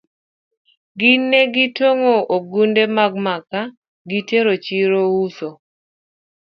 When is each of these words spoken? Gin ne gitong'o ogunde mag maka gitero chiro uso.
Gin 0.99 1.21
ne 1.31 1.41
gitong'o 1.53 2.15
ogunde 2.35 2.83
mag 2.97 3.13
maka 3.25 3.61
gitero 4.09 4.53
chiro 4.65 4.99
uso. 5.23 5.49